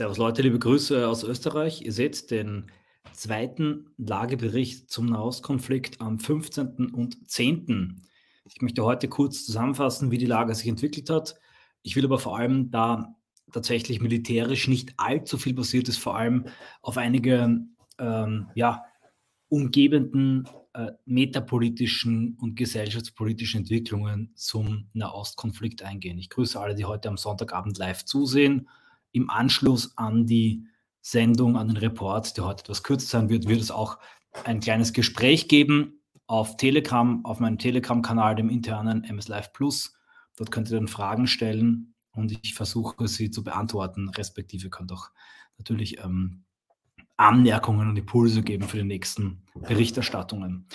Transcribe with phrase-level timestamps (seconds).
[0.00, 1.82] Servus Leute, liebe Grüße aus Österreich.
[1.82, 2.72] Ihr seht den
[3.12, 6.90] zweiten Lagebericht zum Nahostkonflikt am 15.
[6.94, 8.00] und 10.
[8.46, 11.34] Ich möchte heute kurz zusammenfassen, wie die Lage sich entwickelt hat.
[11.82, 13.14] Ich will aber vor allem, da
[13.52, 16.46] tatsächlich militärisch nicht allzu viel passiert ist, vor allem
[16.80, 17.60] auf einige
[17.98, 18.82] ähm, ja,
[19.50, 26.16] umgebenden äh, metapolitischen und gesellschaftspolitischen Entwicklungen zum Nahostkonflikt eingehen.
[26.16, 28.66] Ich grüße alle, die heute am Sonntagabend live zusehen.
[29.12, 30.66] Im Anschluss an die
[31.00, 33.98] Sendung, an den Report, der heute etwas kürzer sein wird, wird es auch
[34.44, 39.94] ein kleines Gespräch geben auf Telegram, auf meinem Telegram-Kanal, dem internen MS Live Plus.
[40.36, 45.10] Dort könnt ihr dann Fragen stellen und ich versuche sie zu beantworten, respektive könnt auch
[45.58, 46.44] natürlich ähm,
[47.16, 50.66] Anmerkungen und Impulse geben für die nächsten Berichterstattungen.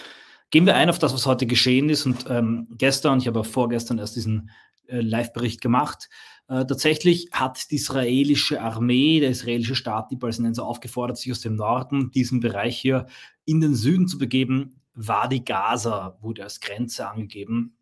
[0.52, 2.06] Gehen wir ein auf das, was heute geschehen ist.
[2.06, 4.52] Und ähm, gestern, ich habe vorgestern erst diesen
[4.88, 6.10] äh, Live-Bericht gemacht.
[6.48, 11.56] Äh, tatsächlich hat die israelische Armee, der israelische Staat, die Palästinenser aufgefordert, sich aus dem
[11.56, 13.08] Norden, diesen Bereich hier
[13.46, 14.82] in den Süden zu begeben.
[14.94, 17.76] Wadi Gaza wurde als Grenze angegeben.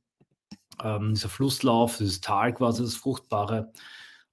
[0.82, 3.72] Ähm, dieser Flusslauf, dieses Tal quasi, das Fruchtbare.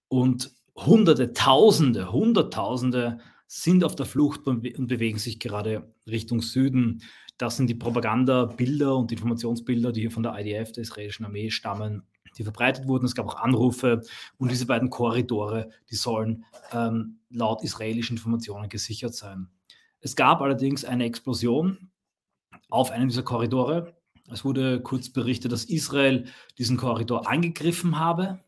[0.08, 7.02] Und Hunderte, Tausende, Hunderttausende sind auf der Flucht und bewegen sich gerade Richtung Süden.
[7.36, 12.04] Das sind die Propagandabilder und Informationsbilder, die hier von der IDF, der israelischen Armee, stammen,
[12.38, 13.06] die verbreitet wurden.
[13.06, 14.02] Es gab auch Anrufe
[14.38, 19.48] und diese beiden Korridore, die sollen ähm, laut israelischen Informationen gesichert sein.
[20.00, 21.90] Es gab allerdings eine Explosion
[22.68, 23.94] auf einem dieser Korridore.
[24.32, 26.26] Es wurde kurz berichtet, dass Israel
[26.58, 28.40] diesen Korridor angegriffen habe,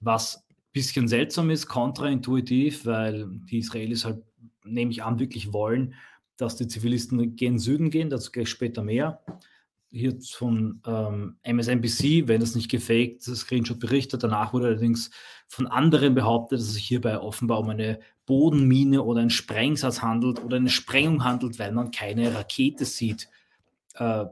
[0.00, 4.22] was bisschen seltsam ist, kontraintuitiv, weil die Israelis halt,
[4.62, 5.94] nehme ich an, wirklich wollen,
[6.36, 9.22] dass die Zivilisten gen Süden gehen, dazu gleich später mehr.
[9.96, 14.22] Hier von ähm, MSNBC, wenn das nicht gefaked, das Screenshot berichtet.
[14.22, 15.10] Danach wurde allerdings
[15.48, 20.44] von anderen behauptet, dass es sich hierbei offenbar um eine Bodenmine oder einen Sprengsatz handelt
[20.44, 23.28] oder eine Sprengung handelt, weil man keine Rakete sieht.
[23.94, 24.26] Äh,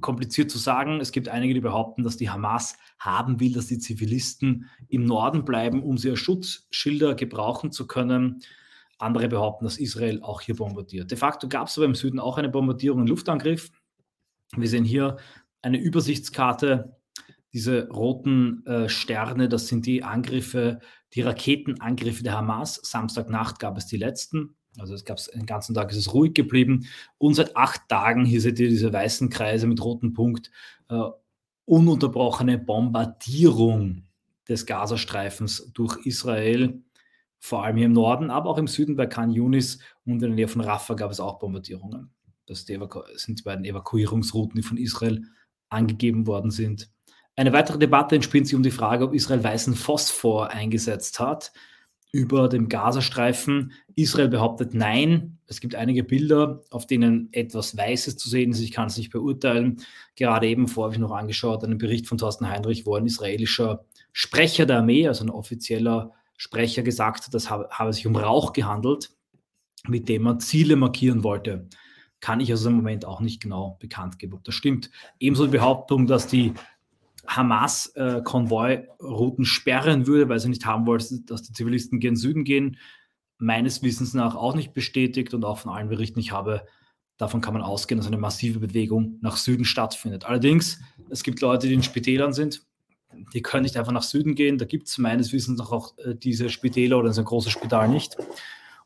[0.00, 1.00] kompliziert zu sagen.
[1.00, 5.44] Es gibt einige, die behaupten, dass die Hamas haben will, dass die Zivilisten im Norden
[5.44, 8.42] bleiben, um sie als Schutzschilder gebrauchen zu können.
[8.98, 11.10] Andere behaupten, dass Israel auch hier bombardiert.
[11.10, 13.70] De facto gab es aber im Süden auch eine Bombardierung, einen Luftangriff.
[14.56, 15.18] Wir sehen hier
[15.62, 16.96] eine Übersichtskarte.
[17.52, 20.80] Diese roten äh, Sterne, das sind die Angriffe,
[21.14, 22.80] die Raketenangriffe der Hamas.
[22.82, 24.56] Samstagnacht gab es die letzten.
[24.78, 26.86] Also es gab den ganzen Tag ist es ruhig geblieben.
[27.18, 30.50] Und seit acht Tagen, hier seht ihr diese weißen Kreise mit rotem Punkt,
[30.88, 31.08] äh,
[31.64, 34.04] ununterbrochene Bombardierung
[34.48, 36.82] des Gazastreifens durch Israel,
[37.38, 40.30] vor allem hier im Norden, aber auch im Süden bei Khan Yunis und in der
[40.30, 42.10] Nähe von Rafah gab es auch Bombardierungen.
[42.50, 45.22] Das sind die beiden Evakuierungsrouten, die von Israel
[45.68, 46.90] angegeben worden sind.
[47.36, 51.52] Eine weitere Debatte entspinnt sich um die Frage, ob Israel weißen Phosphor eingesetzt hat
[52.12, 53.72] über dem Gazastreifen.
[53.94, 55.38] Israel behauptet nein.
[55.46, 58.60] Es gibt einige Bilder, auf denen etwas Weißes zu sehen ist.
[58.60, 59.80] Ich kann es nicht beurteilen.
[60.16, 63.84] Gerade eben vor habe ich noch angeschaut einen Bericht von Thorsten Heinrich, wo ein israelischer
[64.12, 68.52] Sprecher der Armee, also ein offizieller Sprecher, gesagt hat, es habe, habe sich um Rauch
[68.52, 69.12] gehandelt,
[69.86, 71.68] mit dem man Ziele markieren wollte.
[72.20, 74.90] Kann ich also im Moment auch nicht genau bekannt geben, ob das stimmt.
[75.18, 76.52] Ebenso die Behauptung, dass die
[77.26, 82.76] Hamas-Konvoi-Routen sperren würde, weil sie nicht haben wollte, dass die Zivilisten gen Süden gehen.
[83.38, 86.66] Meines Wissens nach auch nicht bestätigt und auch von allen Berichten, ich habe,
[87.16, 90.24] davon kann man ausgehen, dass eine massive Bewegung nach Süden stattfindet.
[90.24, 92.62] Allerdings, es gibt Leute, die in Spitälern sind,
[93.34, 94.58] die können nicht einfach nach Süden gehen.
[94.58, 97.88] Da gibt es meines Wissens nach auch äh, diese Spitäler oder so ein großes Spital
[97.88, 98.16] nicht.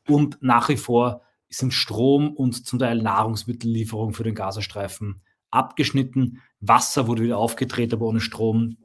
[0.08, 1.22] Und nach wie vor
[1.56, 6.40] sind Strom und zum Teil Nahrungsmittellieferungen für den Gazastreifen abgeschnitten.
[6.60, 8.76] Wasser wurde wieder aufgedreht, aber ohne Strom.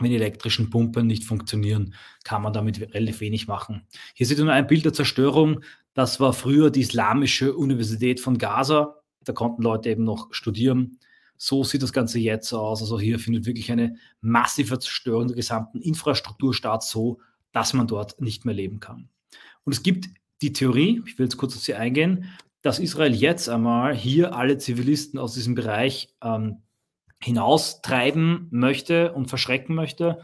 [0.00, 3.86] Wenn die elektrischen Pumpen nicht funktionieren, kann man damit relativ wenig machen.
[4.14, 5.60] Hier seht ihr nur ein Bild der Zerstörung.
[5.92, 8.94] Das war früher die Islamische Universität von Gaza.
[9.24, 10.98] Da konnten Leute eben noch studieren.
[11.36, 12.80] So sieht das Ganze jetzt aus.
[12.80, 17.20] Also hier findet wirklich eine massive Zerstörung der gesamten Infrastruktur statt, so
[17.52, 19.08] dass man dort nicht mehr leben kann.
[19.64, 20.08] Und es gibt
[20.42, 22.26] die Theorie, ich will jetzt kurz auf sie eingehen,
[22.62, 26.62] dass Israel jetzt einmal hier alle Zivilisten aus diesem Bereich ähm,
[27.20, 30.20] hinaustreiben möchte und verschrecken möchte,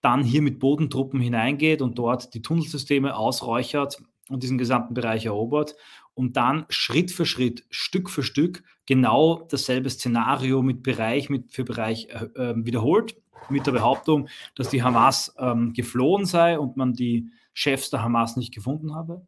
[0.00, 5.76] dann hier mit Bodentruppen hineingeht und dort die Tunnelsysteme ausräuchert und diesen gesamten Bereich erobert
[6.14, 11.64] und dann Schritt für Schritt, Stück für Stück genau dasselbe Szenario mit Bereich mit, für
[11.64, 13.16] Bereich äh, ähm, wiederholt,
[13.48, 18.36] mit der Behauptung, dass die Hamas ähm, geflohen sei und man die Chefs der Hamas
[18.36, 19.26] nicht gefunden habe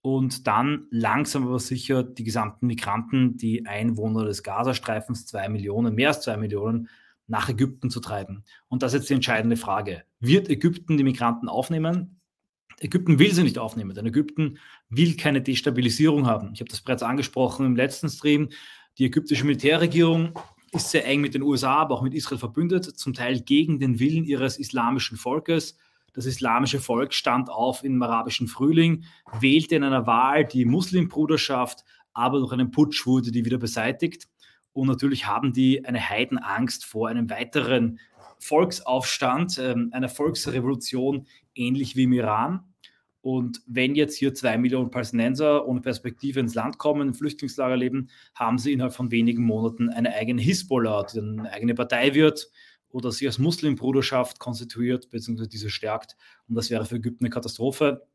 [0.00, 6.08] und dann langsam aber sicher die gesamten Migranten, die Einwohner des Gazastreifens, zwei Millionen, mehr
[6.08, 6.88] als zwei Millionen,
[7.26, 8.44] nach Ägypten zu treiben.
[8.68, 10.04] Und das ist jetzt die entscheidende Frage.
[10.20, 12.20] Wird Ägypten die Migranten aufnehmen?
[12.80, 14.58] Ägypten will sie nicht aufnehmen, denn Ägypten
[14.88, 16.52] will keine Destabilisierung haben.
[16.54, 18.50] Ich habe das bereits angesprochen im letzten Stream.
[18.98, 20.38] Die ägyptische Militärregierung
[20.72, 23.98] ist sehr eng mit den USA, aber auch mit Israel verbündet, zum Teil gegen den
[23.98, 25.76] Willen ihres islamischen Volkes.
[26.18, 29.04] Das islamische Volk stand auf im arabischen Frühling,
[29.38, 34.26] wählte in einer Wahl die Muslimbruderschaft, aber durch einen Putsch wurde die wieder beseitigt.
[34.72, 38.00] Und natürlich haben die eine Heidenangst vor einem weiteren
[38.40, 42.64] Volksaufstand, ähm, einer Volksrevolution, ähnlich wie im Iran.
[43.20, 48.08] Und wenn jetzt hier zwei Millionen Palästinenser ohne Perspektive ins Land kommen, im Flüchtlingslager leben,
[48.34, 52.50] haben sie innerhalb von wenigen Monaten eine eigene Hisbollah, die eine eigene Partei wird
[52.90, 56.16] oder sich als Muslimbruderschaft konstituiert, beziehungsweise diese stärkt.
[56.48, 58.06] Und das wäre für Ägypten eine Katastrophe.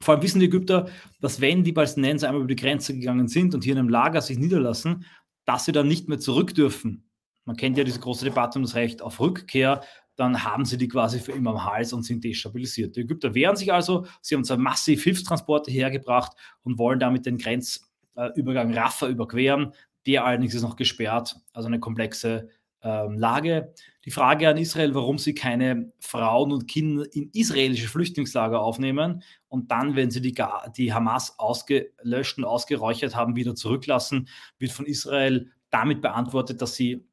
[0.00, 0.88] Vor allem wissen die Ägypter,
[1.20, 4.20] dass wenn die Palästinenser einmal über die Grenze gegangen sind und hier in einem Lager
[4.20, 5.04] sich niederlassen,
[5.44, 7.04] dass sie dann nicht mehr zurück dürfen.
[7.44, 9.82] Man kennt ja diese große Debatte um das Recht auf Rückkehr
[10.20, 12.94] dann haben sie die quasi für immer am Hals und sind destabilisiert.
[12.94, 16.32] Die Ägypter wehren sich also, sie haben zwar massiv Hilfstransporte hergebracht
[16.62, 19.72] und wollen damit den Grenzübergang Rafah überqueren.
[20.06, 22.50] Der allerdings ist noch gesperrt, also eine komplexe
[22.82, 23.72] ähm, Lage.
[24.06, 29.70] Die Frage an Israel, warum sie keine Frauen und Kinder in israelische Flüchtlingslager aufnehmen und
[29.70, 30.34] dann, wenn sie die,
[30.76, 37.04] die Hamas ausgelöscht und ausgeräuchert haben, wieder zurücklassen, wird von Israel damit beantwortet, dass sie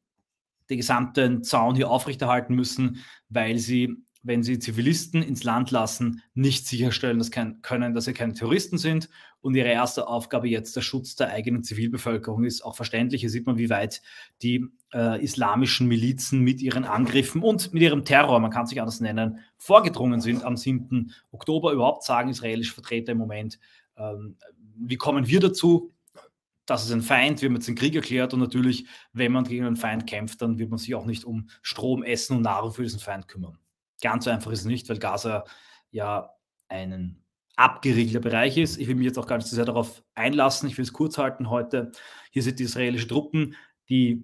[0.70, 3.96] den gesamten Zaun hier aufrechterhalten müssen, weil sie,
[4.28, 8.78] wenn sie Zivilisten ins Land lassen, nicht sicherstellen dass kein, können, dass sie keine Terroristen
[8.78, 9.10] sind.
[9.40, 13.22] Und ihre erste Aufgabe jetzt der Schutz der eigenen Zivilbevölkerung ist auch verständlich.
[13.22, 14.02] Hier sieht man, wie weit
[14.42, 19.00] die äh, islamischen Milizen mit ihren Angriffen und mit ihrem Terror, man kann sich anders
[19.00, 21.14] nennen, vorgedrungen sind am 7.
[21.32, 21.72] Oktober.
[21.72, 23.60] Überhaupt sagen israelische Vertreter im Moment,
[23.96, 24.36] ähm,
[24.76, 25.94] wie kommen wir dazu?
[26.68, 29.66] das ist ein Feind, wir haben jetzt den Krieg erklärt und natürlich, wenn man gegen
[29.66, 32.84] einen Feind kämpft, dann wird man sich auch nicht um Strom, Essen und Nahrung für
[32.84, 33.58] diesen Feind kümmern.
[34.02, 35.46] Ganz so einfach ist es nicht, weil Gaza
[35.92, 36.32] ja
[36.70, 37.24] ein
[37.56, 38.78] abgeriegelter Bereich ist.
[38.78, 40.70] Ich will mich jetzt auch gar nicht so sehr darauf einlassen.
[40.70, 41.92] Ich will es kurz halten heute.
[42.32, 43.56] Hier sind die israelischen Truppen,
[43.90, 44.24] die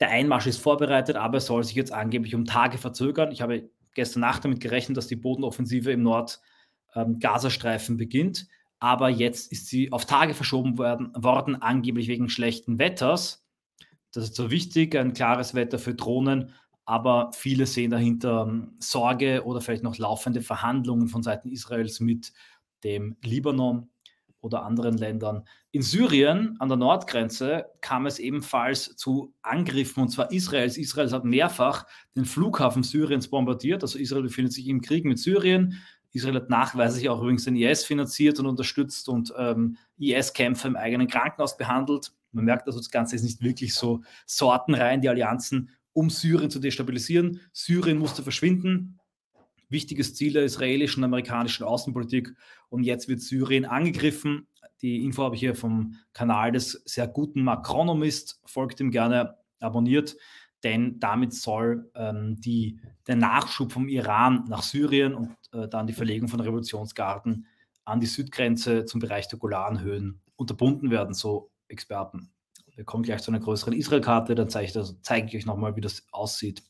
[0.00, 3.30] der Einmarsch ist vorbereitet, aber es soll sich jetzt angeblich um Tage verzögern.
[3.30, 8.48] Ich habe gestern Nacht damit gerechnet, dass die Bodenoffensive im Nord-Gazastreifen ähm, beginnt
[8.80, 13.46] aber jetzt ist sie auf Tage verschoben worden, worden, angeblich wegen schlechten Wetters.
[14.10, 16.54] Das ist so wichtig, ein klares Wetter für Drohnen,
[16.84, 22.32] aber viele sehen dahinter ähm, Sorge oder vielleicht noch laufende Verhandlungen von Seiten Israels mit
[22.84, 23.90] dem Libanon
[24.40, 25.44] oder anderen Ländern.
[25.70, 30.78] In Syrien an der Nordgrenze kam es ebenfalls zu Angriffen und zwar Israels.
[30.78, 31.86] Israel hat mehrfach
[32.16, 33.82] den Flughafen Syriens bombardiert.
[33.82, 35.80] Also Israel befindet sich im Krieg mit Syrien.
[36.12, 41.06] Israel hat nachweislich auch übrigens den IS finanziert und unterstützt und ähm, IS-Kämpfer im eigenen
[41.06, 42.12] Krankenhaus behandelt.
[42.32, 46.58] Man merkt also, das Ganze ist nicht wirklich so sortenrein, die Allianzen, um Syrien zu
[46.58, 47.40] destabilisieren.
[47.52, 48.98] Syrien musste verschwinden.
[49.68, 52.34] Wichtiges Ziel der israelischen und amerikanischen Außenpolitik.
[52.68, 54.48] Und jetzt wird Syrien angegriffen.
[54.82, 58.40] Die Info habe ich hier vom Kanal des sehr guten Macronomist.
[58.44, 60.16] Folgt ihm gerne, abonniert
[60.62, 65.92] denn damit soll ähm, die, der Nachschub vom Iran nach Syrien und äh, dann die
[65.92, 67.46] Verlegung von Revolutionsgarden
[67.84, 72.30] an die Südgrenze zum Bereich der Golanhöhen unterbunden werden, so Experten.
[72.80, 75.76] Wir kommen gleich zu einer größeren Israel-Karte, dann zeige ich, das, zeige ich euch nochmal,
[75.76, 76.62] wie das aussieht.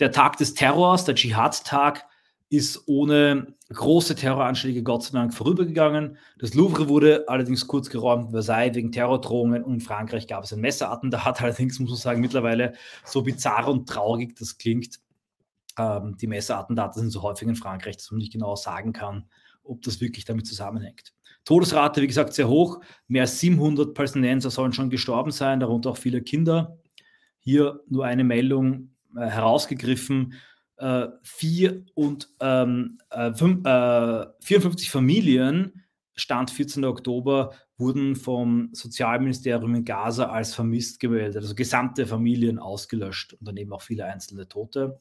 [0.00, 2.04] Der Tag des Terrors, der Dschihad-Tag,
[2.48, 6.18] ist ohne große Terroranschläge Gott sei Dank vorübergegangen.
[6.40, 10.60] Das Louvre wurde allerdings kurz geräumt, Versailles wegen Terrordrohungen und in Frankreich gab es ein
[10.60, 11.40] Messerattentat.
[11.40, 12.72] Allerdings muss man sagen, mittlerweile
[13.04, 14.98] so bizarr und traurig das klingt.
[15.78, 19.28] Ähm, die Messerattentate sind so häufig in Frankreich, dass man nicht genau sagen kann,
[19.62, 21.14] ob das wirklich damit zusammenhängt.
[21.44, 22.80] Todesrate, wie gesagt, sehr hoch.
[23.08, 26.78] Mehr als 700 Palästinenser sollen schon gestorben sein, darunter auch viele Kinder.
[27.38, 30.34] Hier nur eine Meldung äh, herausgegriffen
[30.82, 35.84] äh, vier und, ähm, äh, fünf, äh, 54 Familien,
[36.14, 36.84] Stand 14.
[36.84, 43.72] Oktober, wurden vom Sozialministerium in Gaza als vermisst gemeldet, also gesamte Familien ausgelöscht und daneben
[43.72, 45.00] auch viele einzelne Tote.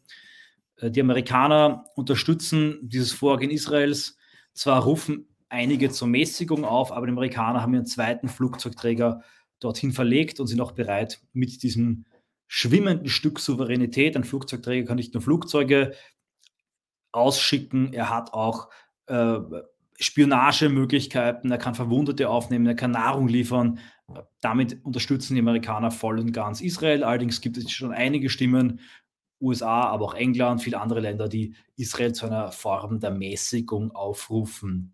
[0.78, 4.18] Äh, die Amerikaner unterstützen dieses Vorgehen Israels.
[4.54, 9.22] Zwar rufen einige zur Mäßigung auf, aber die Amerikaner haben ihren zweiten Flugzeugträger
[9.60, 12.06] dorthin verlegt und sind auch bereit, mit diesem
[12.48, 14.16] schwimmenden Stück Souveränität.
[14.16, 15.94] Ein Flugzeugträger kann nicht nur Flugzeuge
[17.12, 18.70] ausschicken, er hat auch
[19.08, 19.40] äh,
[20.00, 23.80] Spionagemöglichkeiten, er kann Verwundete aufnehmen, er kann Nahrung liefern.
[24.42, 27.04] Damit unterstützen die Amerikaner voll und ganz Israel.
[27.04, 28.80] Allerdings gibt es schon einige Stimmen,
[29.40, 34.94] USA, aber auch England, viele andere Länder, die Israel zu einer Form der Mäßigung aufrufen.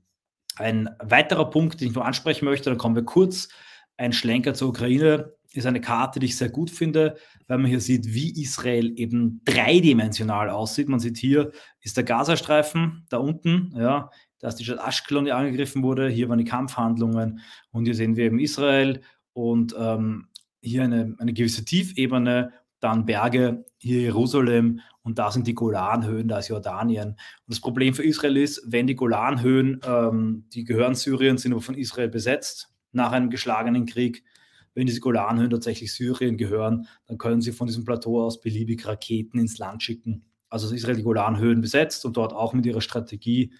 [0.57, 3.49] Ein weiterer Punkt, den ich noch ansprechen möchte, dann kommen wir kurz,
[3.97, 7.79] ein Schlenker zur Ukraine ist eine Karte, die ich sehr gut finde, weil man hier
[7.79, 10.89] sieht, wie Israel eben dreidimensional aussieht.
[10.89, 15.31] Man sieht hier ist der Gazastreifen da unten, ja, da ist die Stadt Ashkelon, die
[15.31, 16.09] angegriffen wurde.
[16.09, 17.39] Hier waren die Kampfhandlungen
[17.71, 19.01] und hier sehen wir eben Israel
[19.33, 20.27] und ähm,
[20.61, 26.39] hier eine, eine gewisse Tiefebene, dann Berge, hier Jerusalem und da sind die Golanhöhen, da
[26.39, 27.09] ist Jordanien.
[27.09, 27.17] Und
[27.47, 31.75] das Problem für Israel ist, wenn die Golanhöhen, ähm, die gehören Syrien, sind aber von
[31.75, 34.23] Israel besetzt nach einem geschlagenen Krieg,
[34.73, 39.39] wenn diese Golanhöhen tatsächlich Syrien gehören, dann können sie von diesem Plateau aus beliebig Raketen
[39.39, 40.25] ins Land schicken.
[40.49, 43.53] Also ist Israel die Golanhöhen besetzt und dort auch mit ihrer Strategie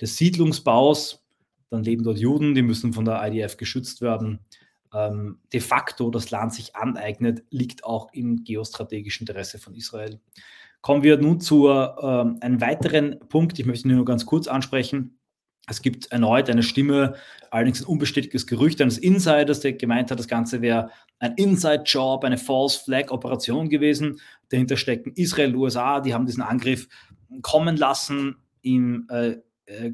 [0.00, 1.26] des Siedlungsbaus.
[1.68, 4.40] Dann leben dort Juden, die müssen von der IDF geschützt werden.
[4.92, 10.20] Ähm, de facto das Land sich aneignet, liegt auch im geostrategischen Interesse von Israel.
[10.80, 15.18] Kommen wir nun zu ähm, einem weiteren Punkt, ich möchte ihn nur ganz kurz ansprechen.
[15.68, 17.14] Es gibt erneut eine Stimme,
[17.50, 22.36] allerdings ein unbestätigtes Gerücht eines Insiders, der gemeint hat, das Ganze wäre ein Inside-Job, eine
[22.36, 24.20] False-Flag-Operation gewesen.
[24.48, 26.88] Dahinter stecken Israel, USA, die haben diesen Angriff
[27.42, 29.36] kommen lassen, im äh,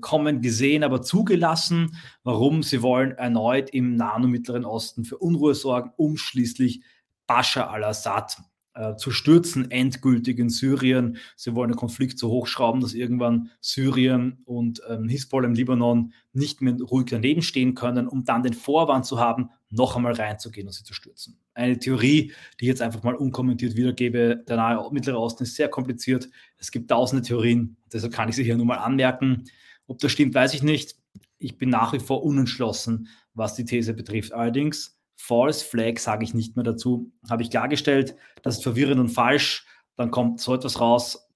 [0.00, 1.96] kommen gesehen, aber zugelassen.
[2.24, 2.62] Warum?
[2.62, 6.82] Sie wollen erneut im Nahen und Mittleren Osten für Unruhe sorgen, um schließlich
[7.26, 8.38] Bashar al-Assad
[8.78, 11.18] äh, zu stürzen, endgültig in Syrien.
[11.36, 16.62] Sie wollen den Konflikt so hochschrauben, dass irgendwann Syrien und ähm, Hisbollah im Libanon nicht
[16.62, 20.72] mehr ruhig daneben stehen können, um dann den Vorwand zu haben, noch einmal reinzugehen und
[20.72, 21.38] sie zu stürzen.
[21.54, 24.44] Eine Theorie, die ich jetzt einfach mal unkommentiert wiedergebe.
[24.48, 26.28] Der Nahe Mittlere Osten ist sehr kompliziert.
[26.58, 29.44] Es gibt tausende Theorien, deshalb kann ich sie hier nur mal anmerken.
[29.86, 30.96] Ob das stimmt, weiß ich nicht.
[31.38, 34.32] Ich bin nach wie vor unentschlossen, was die These betrifft.
[34.32, 37.12] Allerdings False Flag sage ich nicht mehr dazu.
[37.28, 39.66] Habe ich klargestellt, das ist verwirrend und falsch.
[39.96, 41.28] Dann kommt so etwas raus.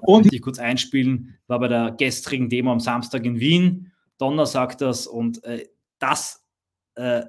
[0.00, 3.92] Und ich kurz einspielen, war bei der gestrigen Demo am Samstag in Wien.
[4.16, 6.46] Donner sagt das und äh, das
[6.94, 7.22] äh,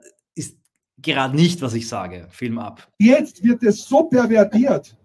[1.02, 2.28] gerade nicht, was ich sage.
[2.30, 2.88] Film ab.
[3.00, 4.96] Jetzt wird es so pervertiert,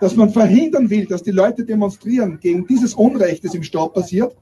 [0.00, 4.36] dass man verhindern will, dass die Leute demonstrieren gegen dieses Unrecht, das im Staat passiert.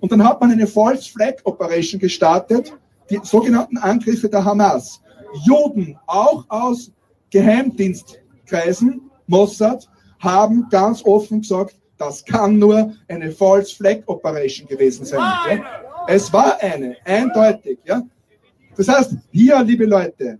[0.00, 2.76] Und dann hat man eine False Flag Operation gestartet,
[3.10, 5.00] die sogenannten Angriffe der Hamas.
[5.44, 6.90] Juden, auch aus
[7.30, 15.20] Geheimdienstkreisen, Mossad, haben ganz offen gesagt, das kann nur eine False Flag Operation gewesen sein.
[15.20, 15.64] Ja?
[16.08, 17.78] Es war eine, eindeutig.
[17.84, 18.02] Ja?
[18.76, 20.38] Das heißt, hier, liebe Leute,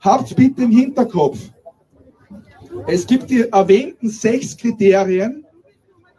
[0.00, 1.38] habt bitte im Hinterkopf,
[2.86, 5.44] es gibt die erwähnten sechs Kriterien,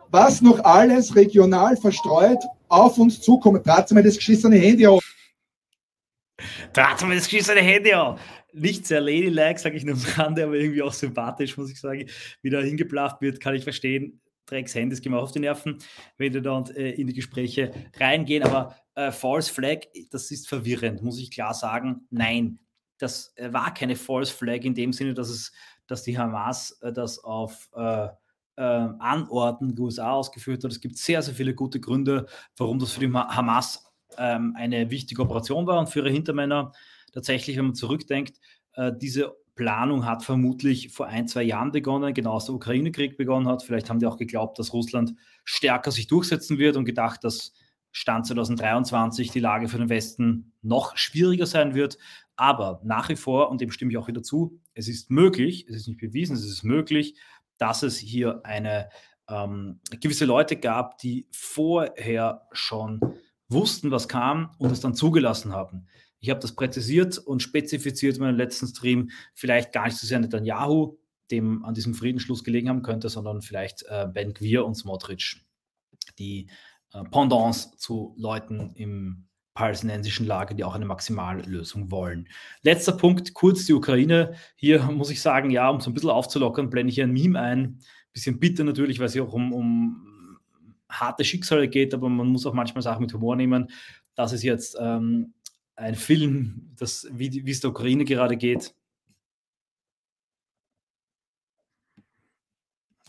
[0.10, 3.63] was noch alles regional verstreut auf uns zukommt.
[3.63, 5.03] Trat mir das geschissene Handy auf.
[6.75, 8.19] Hat man das geschissene Handy an.
[8.51, 12.08] Nicht sehr ladylike, sage ich nur am Rande, aber irgendwie auch sympathisch, muss ich sagen.
[12.41, 14.19] Wie da hingeblafft wird, kann ich verstehen.
[14.50, 15.77] Drecks Handys gehen mir auf die Nerven,
[16.18, 18.44] wenn wir dann äh, in die Gespräche reingehen.
[18.44, 22.08] Aber äh, False Flag, das ist verwirrend, muss ich klar sagen.
[22.10, 22.60] Nein,
[22.98, 25.51] das äh, war keine False Flag in dem Sinne, dass, es,
[25.88, 28.08] dass die Hamas äh, das auf äh,
[28.60, 30.72] äh, Anordnung der USA ausgeführt hat.
[30.72, 32.25] Es gibt sehr, sehr viele gute Gründe,
[32.58, 33.86] warum das für die Hamas
[34.18, 36.74] ähm, eine wichtige Operation war und für ihre Hintermänner
[37.13, 38.39] tatsächlich, wenn man zurückdenkt,
[38.74, 43.46] äh, diese Planung hat vermutlich vor ein, zwei Jahren begonnen, genau als der Ukraine-Krieg begonnen
[43.46, 43.62] hat.
[43.62, 47.51] Vielleicht haben die auch geglaubt, dass Russland stärker sich durchsetzen wird und gedacht, dass
[47.92, 51.98] Stand 2023 die Lage für den Westen noch schwieriger sein wird.
[52.38, 55.75] Aber nach wie vor, und dem stimme ich auch wieder zu, es ist möglich, es
[55.75, 57.20] ist nicht bewiesen, es ist möglich,
[57.58, 58.88] dass es hier eine
[59.28, 63.01] ähm, gewisse Leute gab, die vorher schon
[63.50, 65.88] wussten, was kam und es dann zugelassen haben.
[66.20, 70.20] Ich habe das präzisiert und spezifiziert in meinem letzten Stream, vielleicht gar nicht so sehr
[70.20, 70.98] Netanyahu,
[71.32, 75.42] dem an diesem Friedensschluss gelegen haben könnte, sondern vielleicht äh, Ben Gwir und Smotrich,
[76.18, 76.50] die
[76.94, 82.30] äh, Pendants zu Leuten im palästinensischen Lager, die auch eine Maximallösung wollen.
[82.62, 84.36] Letzter Punkt, kurz die Ukraine.
[84.56, 87.40] Hier muss ich sagen, ja, um es ein bisschen aufzulockern, blende ich hier ein Meme
[87.40, 87.80] ein.
[88.14, 90.40] Bisschen bitter natürlich, weil es hier auch um, um
[90.90, 93.68] harte Schicksale geht, aber man muss auch manchmal Sachen mit Humor nehmen.
[94.16, 95.34] Das ist jetzt ähm,
[95.79, 98.75] ein Film, das, wie, es der Ukraine gerade geht.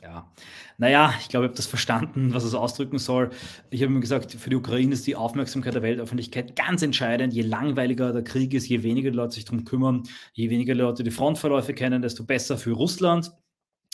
[0.02, 0.32] Ja,
[0.78, 3.30] naja, ich glaube, ich habe das verstanden, was es ausdrücken soll.
[3.68, 7.34] Ich habe mir gesagt, für die Ukraine ist die Aufmerksamkeit der Weltöffentlichkeit ganz entscheidend.
[7.34, 11.10] Je langweiliger der Krieg ist, je weniger Leute sich darum kümmern, je weniger Leute die
[11.10, 13.30] Frontverläufe kennen, desto besser für Russland.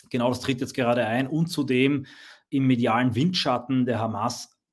[0.09, 1.27] Genau das tritt jetzt gerade ein.
[1.27, 2.05] Und zudem
[2.49, 3.99] im medialen Windschatten der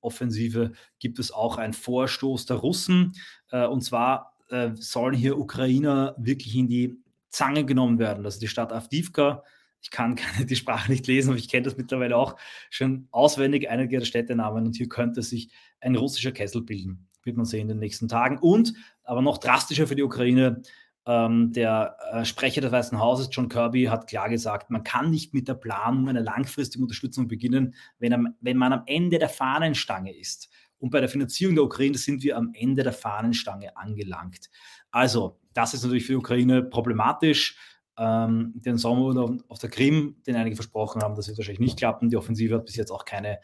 [0.05, 3.15] Hamas-Offensive gibt es auch einen Vorstoß der Russen.
[3.51, 6.95] Äh, und zwar äh, sollen hier Ukrainer wirklich in die
[7.31, 8.25] Zange genommen werden.
[8.25, 9.43] Also die Stadt Avdivka,
[9.83, 10.17] ich kann
[10.49, 12.37] die Sprache nicht lesen, aber ich kenne das mittlerweile auch
[12.71, 14.67] schon auswendig, einige der Städtenamen.
[14.67, 17.09] Und hier könnte sich ein russischer Kessel bilden.
[17.23, 18.39] Wird man sehen in den nächsten Tagen.
[18.39, 20.63] Und, aber noch drastischer für die Ukraine,
[21.07, 25.35] Ähm, der äh, Sprecher des Weißen Hauses, John Kirby, hat klar gesagt, man kann nicht
[25.35, 30.17] mit der Planung einer langfristigen Unterstützung beginnen, wenn, am, wenn man am Ende der Fahnenstange
[30.17, 30.49] ist.
[30.79, 34.51] Und bei der Finanzierung der Ukraine sind wir am Ende der Fahnenstange angelangt.
[34.91, 37.57] Also, das ist natürlich für die Ukraine problematisch.
[37.97, 42.11] Ähm, den Sommerurlaub auf der Krim, den einige versprochen haben, das wird wahrscheinlich nicht klappen.
[42.11, 43.39] Die Offensive hat bis jetzt auch keine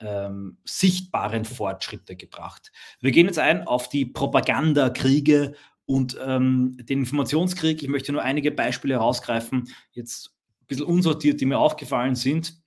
[0.00, 2.72] ähm, sichtbaren Fortschritte gebracht.
[3.00, 5.54] Wir gehen jetzt ein auf die Propagandakriege
[5.86, 7.82] und ähm, den Informationskrieg.
[7.82, 12.60] Ich möchte nur einige Beispiele herausgreifen, jetzt ein bisschen unsortiert, die mir aufgefallen sind.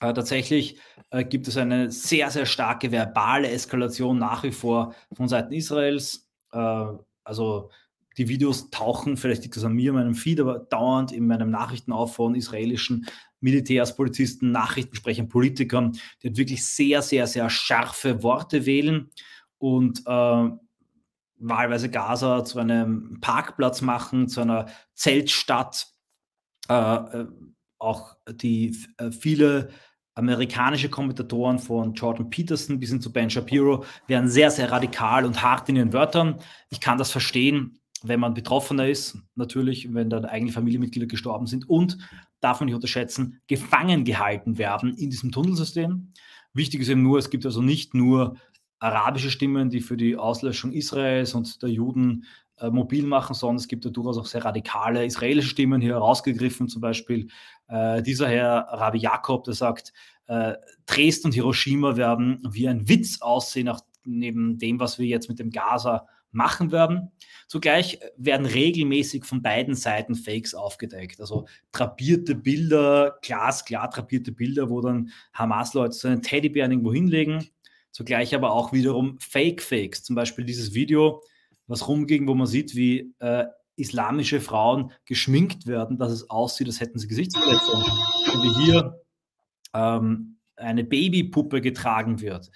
[0.00, 0.78] Äh, tatsächlich
[1.10, 6.28] äh, gibt es eine sehr, sehr starke verbale Eskalation nach wie vor von Seiten Israels.
[6.52, 6.86] Äh,
[7.24, 7.70] also
[8.18, 11.50] die Videos tauchen, vielleicht liegt das an mir, in meinem Feed, aber dauernd in meinem
[11.50, 13.06] Nachrichten auf von israelischen
[13.40, 15.92] Militärs, Polizisten, Nachrichtensprechern, Politikern,
[16.22, 19.10] die halt wirklich sehr, sehr, sehr scharfe Worte wählen
[19.58, 20.48] und äh,
[21.42, 25.88] wahlweise Gaza zu einem Parkplatz machen, zu einer Zeltstadt.
[26.68, 27.26] Äh, äh
[27.78, 29.70] auch die äh, viele
[30.14, 35.42] amerikanische Kommentatoren von Jordan Peterson bis hin zu Ben Shapiro werden sehr, sehr radikal und
[35.42, 36.38] hart in ihren Wörtern.
[36.70, 41.68] Ich kann das verstehen wenn man Betroffener ist, natürlich, wenn dann eigene Familienmitglieder gestorben sind
[41.68, 41.98] und,
[42.40, 46.12] darf man nicht unterschätzen, gefangen gehalten werden in diesem Tunnelsystem.
[46.52, 48.36] Wichtig ist eben nur, es gibt also nicht nur
[48.82, 52.24] arabische Stimmen, die für die Auslöschung Israels und der Juden
[52.58, 56.68] äh, mobil machen, sondern es gibt ja durchaus auch sehr radikale israelische Stimmen hier herausgegriffen,
[56.68, 57.28] zum Beispiel
[57.68, 59.92] äh, dieser Herr Rabbi Jakob, der sagt,
[60.26, 60.54] äh,
[60.86, 65.38] Dresden und Hiroshima werden wie ein Witz aussehen, nach, neben dem, was wir jetzt mit
[65.38, 67.12] dem Gaza machen werden.
[67.46, 71.20] Zugleich werden regelmäßig von beiden Seiten Fakes aufgedeckt.
[71.20, 77.51] Also trapierte Bilder, glasklar trapierte Bilder, wo dann Hamas-Leute so einen Teddybär irgendwo hinlegen.
[77.92, 80.02] Zugleich aber auch wiederum Fake-Fakes.
[80.02, 81.22] Zum Beispiel dieses Video,
[81.66, 83.44] was rumging, wo man sieht, wie äh,
[83.76, 87.84] islamische Frauen geschminkt werden, dass es aussieht, als hätten sie Gesichtsverletzungen.
[88.32, 89.00] Und wie hier
[89.74, 92.50] ähm, eine Babypuppe getragen wird.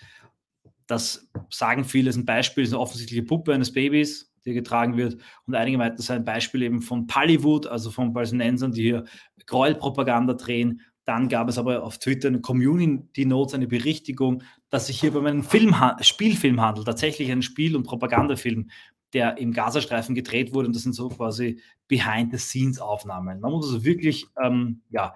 [0.87, 5.21] Das sagen viele, ist ein Beispiel, ist eine offensichtliche Puppe eines Babys, die getragen wird.
[5.47, 9.05] Und einige meinten, das ist ein Beispiel eben von Pallywood, also von Palästinensern, die hier
[9.47, 10.81] Gräuelpropaganda drehen.
[11.05, 15.21] Dann gab es aber auf Twitter eine Community Notes, eine Berichtigung, dass sich hier bei
[15.21, 18.71] einem Film, Spielfilm handelt, tatsächlich ein Spiel- und Propagandafilm,
[19.13, 20.67] der im Gazastreifen gedreht wurde.
[20.67, 23.41] Und das sind so quasi Behind-the-Scenes-Aufnahmen.
[23.41, 25.15] Man muss also wirklich ähm, ja,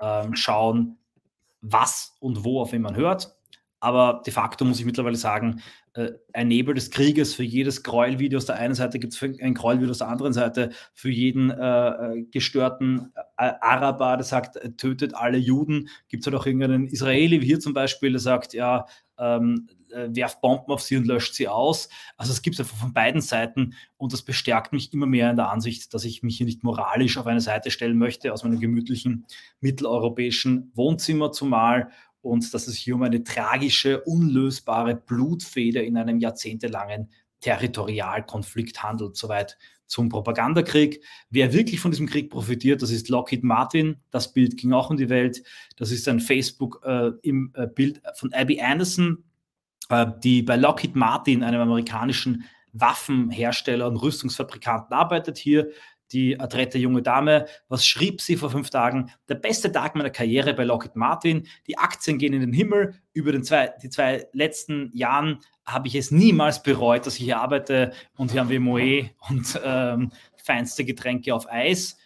[0.00, 0.98] ähm, schauen,
[1.60, 3.36] was und wo auf wen man hört.
[3.82, 5.60] Aber de facto muss ich mittlerweile sagen,
[5.94, 9.54] äh, ein Nebel des Krieges für jedes Gräuelvideo aus der einen Seite gibt es ein
[9.54, 14.70] Gräuelvideo aus der anderen Seite, für jeden äh, äh gestörten äh, Araber, der sagt, äh,
[14.70, 18.54] tötet alle Juden, gibt es halt auch irgendeinen Israeli, wie hier zum Beispiel, der sagt,
[18.54, 18.86] ja,
[19.18, 21.88] ähm, äh, werft Bomben auf sie und löscht sie aus.
[22.16, 25.36] Also es gibt es einfach von beiden Seiten und das bestärkt mich immer mehr in
[25.36, 28.60] der Ansicht, dass ich mich hier nicht moralisch auf eine Seite stellen möchte, aus meinem
[28.60, 29.26] gemütlichen
[29.60, 31.90] mitteleuropäischen Wohnzimmer zumal
[32.22, 39.16] und dass es hier um eine tragische, unlösbare Blutfeder in einem jahrzehntelangen Territorialkonflikt handelt.
[39.16, 39.58] Soweit
[39.92, 41.04] zum Propagandakrieg.
[41.28, 43.96] Wer wirklich von diesem Krieg profitiert, das ist Lockheed Martin.
[44.10, 45.42] Das Bild ging auch in die Welt.
[45.76, 49.24] Das ist ein Facebook äh, im äh, Bild von Abby Anderson,
[49.90, 55.36] äh, die bei Lockheed Martin, einem amerikanischen Waffenhersteller und Rüstungsfabrikanten, arbeitet.
[55.36, 55.70] Hier
[56.12, 57.46] die adrette junge Dame.
[57.68, 59.10] Was schrieb sie vor fünf Tagen?
[59.28, 61.46] Der beste Tag meiner Karriere bei Lockheed Martin.
[61.66, 62.94] Die Aktien gehen in den Himmel.
[63.12, 67.40] Über den zwei, die zwei letzten Jahren habe ich es niemals bereut, dass ich hier
[67.40, 71.96] arbeite und hier haben wir Moe und ähm, feinste Getränke auf Eis.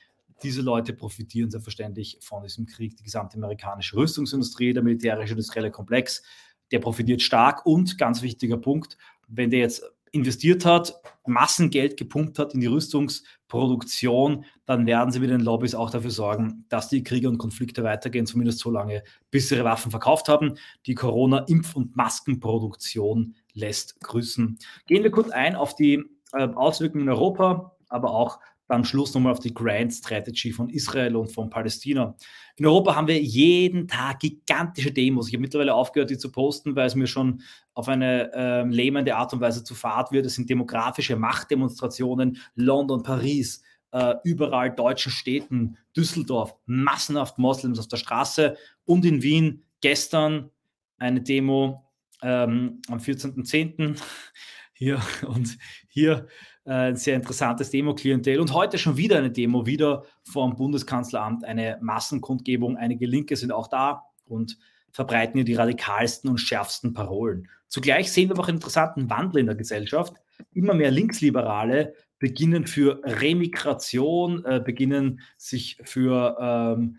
[0.42, 2.96] Diese Leute profitieren selbstverständlich von diesem Krieg.
[2.96, 6.22] Die gesamte amerikanische Rüstungsindustrie, der militärische industrielle Komplex,
[6.70, 7.64] der profitiert stark.
[7.64, 9.82] Und ganz wichtiger Punkt, wenn der jetzt
[10.16, 10.94] investiert hat,
[11.26, 16.64] Massengeld gepumpt hat in die Rüstungsproduktion, dann werden sie mit den Lobbys auch dafür sorgen,
[16.68, 20.54] dass die Kriege und Konflikte weitergehen, zumindest so lange, bis sie ihre Waffen verkauft haben.
[20.86, 24.58] Die Corona-Impf- und Maskenproduktion lässt grüßen.
[24.86, 29.32] Gehen wir kurz ein auf die äh, Auswirkungen in Europa, aber auch am Schluss nochmal
[29.32, 32.14] auf die Grand Strategy von Israel und von Palästina.
[32.56, 35.28] In Europa haben wir jeden Tag gigantische Demos.
[35.28, 37.42] Ich habe mittlerweile aufgehört, die zu posten, weil es mir schon
[37.74, 40.26] auf eine äh, lähmende Art und Weise zu fad wird.
[40.26, 47.98] Es sind demografische Machtdemonstrationen, London, Paris, äh, überall deutschen Städten, Düsseldorf, massenhaft Moslems auf der
[47.98, 50.50] Straße und in Wien gestern
[50.98, 51.84] eine Demo
[52.22, 54.00] ähm, am 14.10.
[54.72, 55.56] hier und
[55.88, 56.26] hier
[56.66, 58.40] ein sehr interessantes Demo-Klientel.
[58.40, 62.76] Und heute schon wieder eine Demo, wieder vom Bundeskanzleramt, eine Massenkundgebung.
[62.76, 64.58] Einige Linke sind auch da und
[64.90, 67.48] verbreiten hier die radikalsten und schärfsten Parolen.
[67.68, 70.14] Zugleich sehen wir aber auch einen interessanten Wandel in der Gesellschaft.
[70.52, 76.96] Immer mehr Linksliberale beginnen für Remigration, äh, beginnen sich für ähm,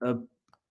[0.00, 0.14] äh,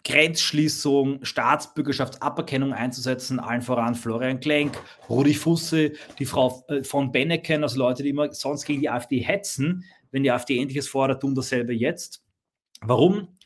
[0.06, 7.80] Grenzschließung, Staatsbürgerschaftsaberkennung einzusetzen, allen voran Florian Klenk, Rudi Fusse, die Frau äh, von Benneken, also
[7.80, 9.84] Leute, die immer sonst gegen die AfD hetzen.
[10.12, 12.24] Wenn die AfD Ähnliches fordert, tun dasselbe jetzt.
[12.82, 13.40] Warum?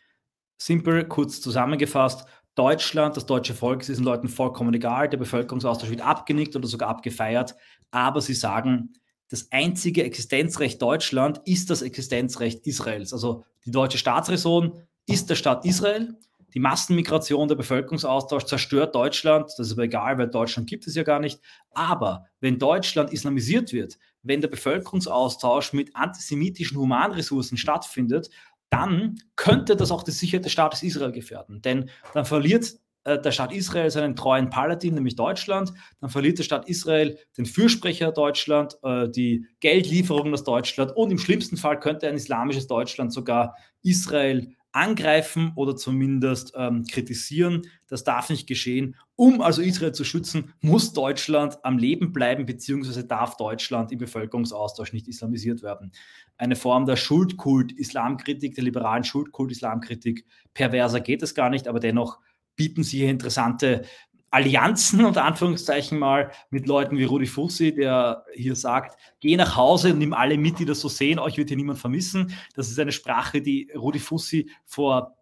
[0.61, 2.25] Simpel, kurz zusammengefasst.
[2.55, 5.07] Deutschland, das deutsche Volk, ist diesen Leuten vollkommen egal.
[5.07, 7.55] Der Bevölkerungsaustausch wird abgenickt oder sogar abgefeiert.
[7.89, 8.93] Aber sie sagen,
[9.29, 13.13] das einzige Existenzrecht Deutschland ist das Existenzrecht Israels.
[13.13, 14.73] Also die deutsche Staatsräson
[15.05, 16.17] ist der Staat Israel
[16.53, 19.51] die Massenmigration, der Bevölkerungsaustausch zerstört Deutschland.
[19.57, 21.39] Das ist aber egal, weil Deutschland gibt es ja gar nicht.
[21.71, 28.29] Aber wenn Deutschland islamisiert wird, wenn der Bevölkerungsaustausch mit antisemitischen Humanressourcen stattfindet,
[28.69, 31.61] dann könnte das auch die Sicherheit des Staates Israel gefährden.
[31.61, 35.73] Denn dann verliert äh, der Staat Israel seinen treuen Paladin, nämlich Deutschland.
[36.01, 41.17] Dann verliert der Staat Israel den Fürsprecher Deutschland, äh, die Geldlieferungen aus Deutschland und im
[41.17, 47.63] schlimmsten Fall könnte ein islamisches Deutschland sogar Israel angreifen oder zumindest ähm, kritisieren.
[47.87, 48.95] Das darf nicht geschehen.
[49.15, 54.93] Um also Israel zu schützen, muss Deutschland am Leben bleiben, beziehungsweise darf Deutschland im Bevölkerungsaustausch
[54.93, 55.91] nicht islamisiert werden.
[56.37, 62.19] Eine Form der Schuldkult-Islamkritik, der liberalen Schuldkult-Islamkritik, perverser geht es gar nicht, aber dennoch
[62.55, 63.83] bieten sie hier interessante
[64.31, 69.93] Allianzen unter Anführungszeichen mal mit Leuten wie Rudi Fussi, der hier sagt, geh nach Hause
[69.93, 72.33] und nimm alle mit, die das so sehen, euch wird hier niemand vermissen.
[72.55, 75.15] Das ist eine Sprache, die Rudi Fussi vor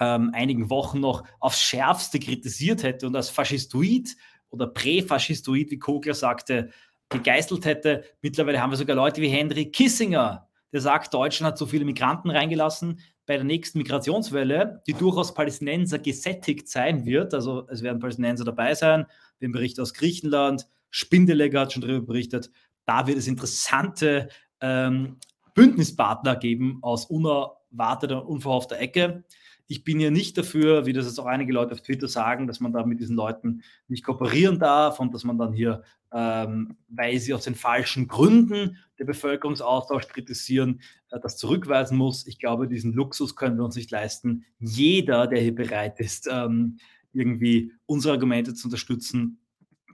[0.00, 4.16] ähm, einigen Wochen noch aufs Schärfste kritisiert hätte und als Faschistoid
[4.50, 6.70] oder Präfaschistoid, wie Kogler sagte,
[7.08, 8.04] gegeißelt hätte.
[8.22, 10.45] Mittlerweile haben wir sogar Leute wie Henry Kissinger,
[10.76, 15.98] der sagt, Deutschland hat so viele Migranten reingelassen, bei der nächsten Migrationswelle, die durchaus Palästinenser
[15.98, 17.32] gesättigt sein wird.
[17.32, 19.06] Also es werden Palästinenser dabei sein.
[19.38, 22.50] Wir haben Berichte aus Griechenland, Spindeleger hat schon darüber berichtet.
[22.84, 24.28] Da wird es interessante
[24.60, 25.16] ähm,
[25.54, 29.24] Bündnispartner geben aus unerwarteter, unverhoffter Ecke.
[29.68, 32.60] Ich bin ja nicht dafür, wie das jetzt auch einige Leute auf Twitter sagen, dass
[32.60, 37.18] man da mit diesen Leuten nicht kooperieren darf und dass man dann hier, ähm, weil
[37.18, 42.26] sie aus den falschen Gründen der Bevölkerungsaustausch kritisieren, äh, das zurückweisen muss.
[42.26, 44.44] Ich glaube, diesen Luxus können wir uns nicht leisten.
[44.60, 46.78] Jeder, der hier bereit ist, ähm,
[47.12, 49.40] irgendwie unsere Argumente zu unterstützen,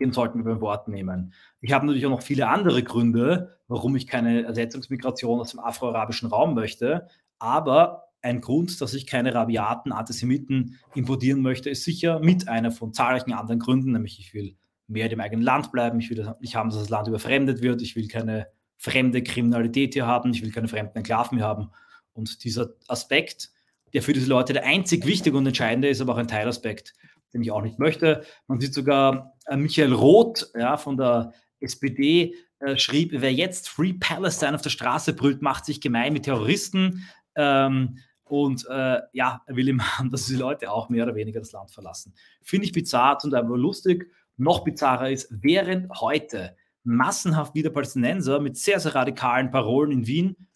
[0.00, 1.32] den sollten wir beim Wort nehmen.
[1.60, 6.28] Ich habe natürlich auch noch viele andere Gründe, warum ich keine Ersetzungsmigration aus dem afroarabischen
[6.28, 7.06] Raum möchte.
[7.38, 12.92] Aber ein Grund, dass ich keine rabiaten Antisemiten importieren möchte, ist sicher mit einer von
[12.92, 14.56] zahlreichen anderen Gründen, nämlich ich will
[14.86, 17.96] mehr im eigenen Land bleiben, ich will nicht haben, dass das Land überfremdet wird, ich
[17.96, 18.46] will keine
[18.78, 21.70] fremde Kriminalität hier haben, ich will keine fremden Enklaven hier haben.
[22.12, 23.50] Und dieser Aspekt,
[23.92, 26.94] der für diese Leute der einzig wichtige und entscheidende ist, aber auch ein Teilaspekt,
[27.32, 28.24] den ich auch nicht möchte.
[28.46, 33.94] Man sieht sogar äh, Michael Roth ja, von der SPD äh, schrieb, wer jetzt Free
[33.94, 37.06] Palestine auf der Straße brüllt, macht sich gemein mit Terroristen.
[37.34, 37.98] Ähm,
[38.32, 41.52] und äh, ja, er will immer haben, dass die Leute auch mehr oder weniger das
[41.52, 42.14] Land verlassen.
[42.40, 44.10] Finde ich bizarr und einfach lustig.
[44.38, 50.48] Noch bizarrer ist, während heute massenhaft wieder Palästinenser mit sehr, sehr radikalen Parolen in Wien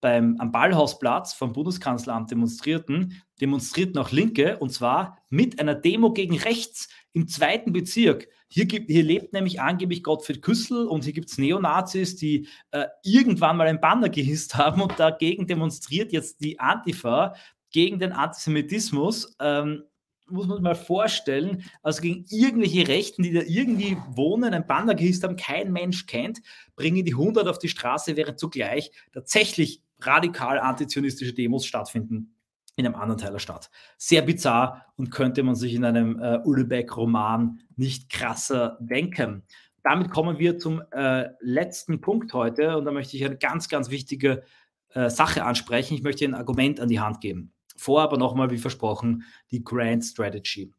[0.00, 6.38] beim, am Ballhausplatz vom Bundeskanzleramt demonstrierten, demonstrierten auch Linke und zwar mit einer Demo gegen
[6.38, 8.28] rechts im zweiten Bezirk.
[8.48, 12.86] Hier, gibt, hier lebt nämlich angeblich Gottfried Küssel und hier gibt es Neonazis, die äh,
[13.02, 17.34] irgendwann mal ein Banner gehisst haben und dagegen demonstriert jetzt die Antifa
[17.70, 19.34] gegen den Antisemitismus.
[19.40, 19.82] Ähm,
[20.28, 24.94] muss man sich mal vorstellen, also gegen irgendwelche Rechten, die da irgendwie wohnen, ein Banner
[24.94, 26.40] gehisst haben, kein Mensch kennt,
[26.74, 32.35] bringen die 100 auf die Straße, während zugleich tatsächlich radikal antizionistische Demos stattfinden
[32.76, 33.70] in einem anderen Teil der Stadt.
[33.96, 39.42] Sehr bizarr und könnte man sich in einem äh, Ullebeck-Roman nicht krasser denken.
[39.82, 43.90] Damit kommen wir zum äh, letzten Punkt heute und da möchte ich eine ganz, ganz
[43.90, 44.42] wichtige
[44.90, 45.94] äh, Sache ansprechen.
[45.94, 47.52] Ich möchte ein Argument an die Hand geben.
[47.76, 50.72] Vor aber nochmal, wie versprochen, die Grand Strategy.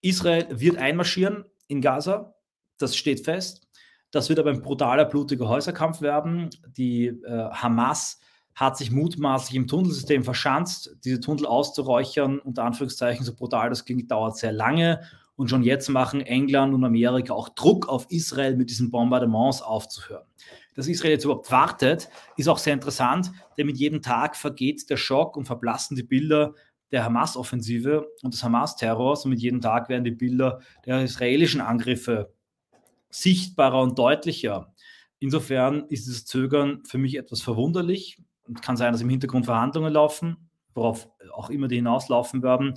[0.00, 2.34] Israel wird einmarschieren in Gaza,
[2.78, 3.68] das steht fest.
[4.10, 6.50] Das wird aber ein brutaler, blutiger Häuserkampf werden.
[6.76, 8.20] Die äh, Hamas
[8.60, 10.94] hat sich mutmaßlich im Tunnelsystem verschanzt.
[11.02, 15.00] Diese Tunnel auszuräuchern, unter Anführungszeichen, so brutal das klingt, dauert sehr lange.
[15.34, 20.26] Und schon jetzt machen England und Amerika auch Druck auf Israel, mit diesen Bombardements aufzuhören.
[20.74, 24.98] Dass Israel jetzt überhaupt wartet, ist auch sehr interessant, denn mit jedem Tag vergeht der
[24.98, 26.52] Schock und verblassen die Bilder
[26.92, 29.24] der Hamas-Offensive und des Hamas-Terrors.
[29.24, 32.34] Und mit jedem Tag werden die Bilder der israelischen Angriffe
[33.08, 34.74] sichtbarer und deutlicher.
[35.18, 38.18] Insofern ist dieses Zögern für mich etwas verwunderlich.
[38.50, 42.74] Und kann sein, dass im Hintergrund Verhandlungen laufen, worauf auch immer die hinauslaufen werden.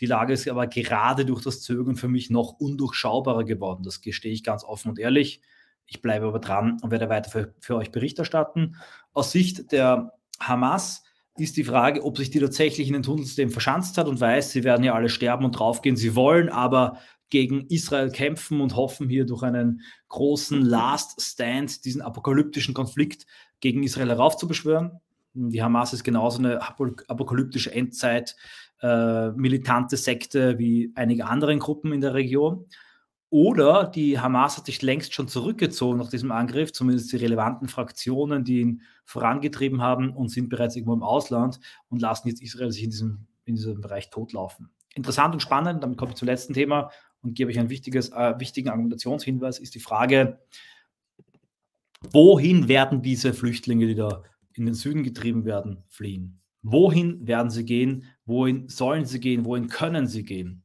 [0.00, 3.82] Die Lage ist aber gerade durch das Zögern für mich noch undurchschaubarer geworden.
[3.84, 5.40] Das gestehe ich ganz offen und ehrlich.
[5.86, 8.76] Ich bleibe aber dran und werde weiter für, für euch Bericht erstatten.
[9.12, 11.04] Aus Sicht der Hamas
[11.36, 14.64] ist die Frage, ob sich die tatsächlich in den Tunnelsystem verschanzt hat und weiß, sie
[14.64, 15.96] werden ja alle sterben und draufgehen.
[15.96, 16.98] Sie wollen aber
[17.30, 23.26] gegen Israel kämpfen und hoffen hier durch einen großen Last Stand diesen apokalyptischen Konflikt
[23.60, 25.00] gegen Israel heraufzubeschwören.
[25.34, 28.36] Die Hamas ist genauso eine apokalyptische Endzeit,
[28.82, 32.66] äh, militante Sekte wie einige andere Gruppen in der Region.
[33.30, 38.44] Oder die Hamas hat sich längst schon zurückgezogen nach diesem Angriff, zumindest die relevanten Fraktionen,
[38.44, 42.84] die ihn vorangetrieben haben und sind bereits irgendwo im Ausland und lassen jetzt Israel sich
[42.84, 44.68] in diesem, in diesem Bereich totlaufen.
[44.94, 46.90] Interessant und spannend, damit komme ich zum letzten Thema
[47.22, 50.38] und gebe euch einen äh, wichtigen Argumentationshinweis, ist die Frage,
[52.10, 56.40] wohin werden diese Flüchtlinge, die da in den Süden getrieben werden, fliehen?
[56.62, 58.04] Wohin werden sie gehen?
[58.24, 59.44] Wohin sollen sie gehen?
[59.44, 60.62] Wohin können sie gehen?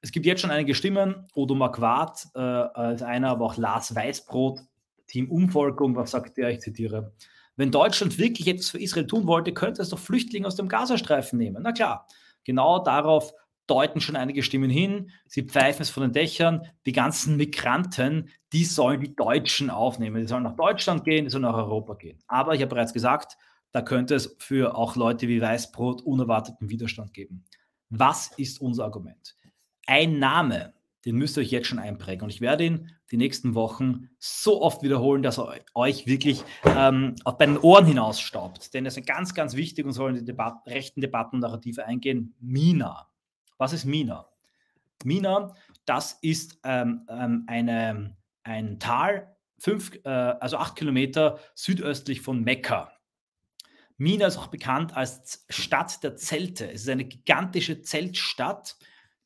[0.00, 1.26] Es gibt jetzt schon einige Stimmen.
[1.34, 4.60] Odo Marquardt äh, als einer, aber auch Lars Weißbrot,
[5.06, 6.50] Team Umvolkung, was sagt er?
[6.50, 7.12] Ich zitiere.
[7.56, 11.38] Wenn Deutschland wirklich etwas für Israel tun wollte, könnte es doch Flüchtlinge aus dem Gazastreifen
[11.38, 11.62] nehmen.
[11.62, 12.08] Na klar,
[12.42, 13.32] genau darauf
[13.66, 15.10] deuten schon einige Stimmen hin.
[15.26, 16.66] Sie pfeifen es von den Dächern.
[16.86, 20.20] Die ganzen Migranten, die sollen die Deutschen aufnehmen.
[20.20, 22.18] Die sollen nach Deutschland gehen, die sollen nach Europa gehen.
[22.26, 23.36] Aber ich habe bereits gesagt,
[23.72, 27.44] da könnte es für auch Leute wie Weißbrot unerwarteten Widerstand geben.
[27.90, 29.36] Was ist unser Argument?
[29.86, 30.74] Ein Name,
[31.04, 32.24] den müsst ihr euch jetzt schon einprägen.
[32.24, 37.16] Und ich werde ihn die nächsten Wochen so oft wiederholen, dass er euch wirklich ähm,
[37.24, 38.72] auf bei den Ohren hinausstaubt.
[38.74, 41.84] Denn es ist ganz, ganz wichtig und soll in die Debat rechten Debatten und Narrative
[41.84, 42.34] eingehen.
[42.40, 43.08] Mina.
[43.58, 44.28] Was ist Mina?
[45.04, 52.42] Mina, das ist ähm, ähm, eine, ein Tal, fünf, äh, also acht Kilometer südöstlich von
[52.42, 52.92] Mekka.
[53.96, 56.70] Mina ist auch bekannt als Stadt der Zelte.
[56.70, 58.76] Es ist eine gigantische Zeltstadt,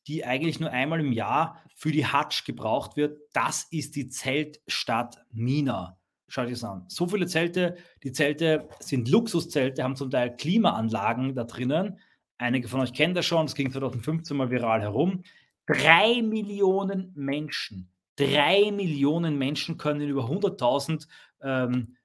[0.07, 3.19] die eigentlich nur einmal im Jahr für die Hatsch gebraucht wird.
[3.33, 5.99] Das ist die Zeltstadt Mina.
[6.29, 6.85] Schaut euch das an.
[6.89, 7.77] So viele Zelte.
[8.03, 11.99] Die Zelte sind Luxuszelte, haben zum Teil Klimaanlagen da drinnen.
[12.39, 15.23] Einige von euch kennen das schon, das ging 2015 mal viral herum.
[15.67, 21.07] Drei Millionen Menschen, drei Millionen Menschen können in über 100.000
[21.43, 21.97] ähm,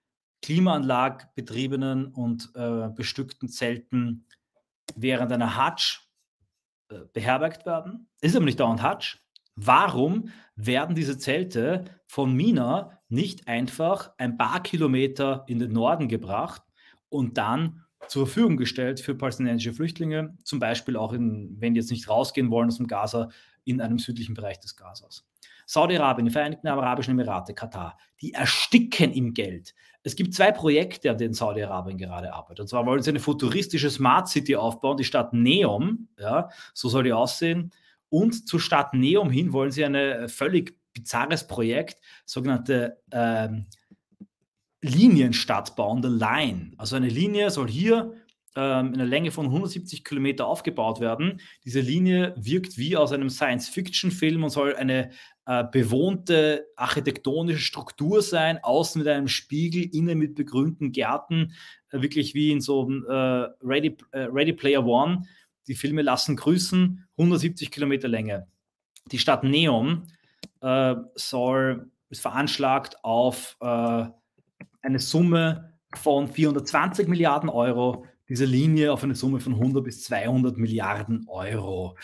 [0.41, 4.27] Klimaanlag betriebenen und äh, bestückten Zelten
[4.95, 6.01] während einer Hatsch
[6.89, 8.09] äh, beherbergt werden.
[8.19, 9.19] Ist aber nicht dauernd Hatsch.
[9.55, 16.63] Warum werden diese Zelte von Mina nicht einfach ein paar Kilometer in den Norden gebracht
[17.09, 21.91] und dann zur Verfügung gestellt für palästinensische Flüchtlinge, zum Beispiel auch, in, wenn die jetzt
[21.91, 23.29] nicht rausgehen wollen aus dem Gaza,
[23.65, 25.25] in einem südlichen Bereich des Gazas.
[25.65, 29.73] Saudi-Arabien, die Vereinigten Arabischen Emirate, Katar, die ersticken im Geld.
[30.03, 32.61] Es gibt zwei Projekte, an denen Saudi-Arabien gerade arbeitet.
[32.61, 37.03] Und zwar wollen sie eine futuristische Smart City aufbauen, die Stadt Neom, ja, so soll
[37.03, 37.71] die aussehen.
[38.09, 43.65] Und zur Stadt Neom hin wollen sie ein völlig bizarres Projekt, sogenannte ähm,
[44.83, 46.73] Linienstadt bauen, The Line.
[46.77, 48.13] Also eine Linie soll hier
[48.55, 51.39] ähm, in einer Länge von 170 Kilometer aufgebaut werden.
[51.65, 55.11] Diese Linie wirkt wie aus einem Science-Fiction-Film und soll eine
[55.45, 61.53] äh, bewohnte architektonische Struktur sein, außen mit einem Spiegel, innen mit begrünten Gärten,
[61.91, 65.23] äh, wirklich wie in so einem äh, Ready, äh, Ready Player One.
[65.67, 68.47] Die Filme lassen grüßen, 170 Kilometer Länge.
[69.11, 70.03] Die Stadt Neom
[70.59, 74.05] äh, soll, ist veranschlagt auf äh,
[74.83, 80.57] eine Summe von 420 Milliarden Euro, diese Linie auf eine Summe von 100 bis 200
[80.57, 81.97] Milliarden Euro.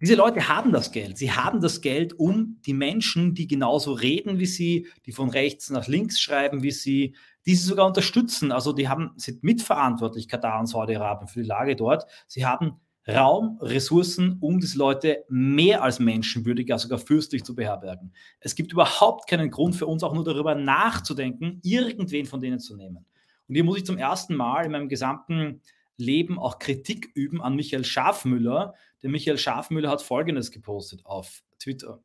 [0.00, 1.18] Diese Leute haben das Geld.
[1.18, 5.68] Sie haben das Geld, um die Menschen, die genauso reden wie sie, die von rechts
[5.70, 8.50] nach links schreiben wie sie, diese sogar unterstützen.
[8.50, 12.06] Also die haben, sind mitverantwortlich, Katar und Saudi-Arabien, für die Lage dort.
[12.28, 18.12] Sie haben Raum, Ressourcen, um diese Leute mehr als menschenwürdig, ja sogar fürstlich zu beherbergen.
[18.40, 22.76] Es gibt überhaupt keinen Grund für uns auch nur darüber nachzudenken, irgendwen von denen zu
[22.76, 23.06] nehmen.
[23.48, 25.60] Und hier muss ich zum ersten Mal in meinem gesamten
[25.96, 28.74] Leben auch Kritik üben an Michael Schafmüller.
[29.02, 32.02] Der Michael Schafmüller hat Folgendes gepostet auf Twitter.